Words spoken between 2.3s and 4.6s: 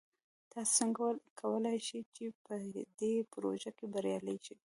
په دې پروژه کې بریالي شئ؟